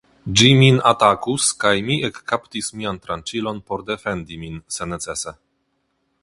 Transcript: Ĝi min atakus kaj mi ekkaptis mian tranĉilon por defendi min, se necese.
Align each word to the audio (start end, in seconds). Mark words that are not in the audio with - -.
Ĝi 0.39 0.47
min 0.59 0.77
atakus 0.91 1.49
kaj 1.63 1.73
mi 1.89 1.97
ekkaptis 2.09 2.71
mian 2.79 2.97
tranĉilon 3.05 3.61
por 3.69 3.85
defendi 3.91 4.41
min, 4.47 4.57
se 4.79 4.89
necese. 4.95 5.37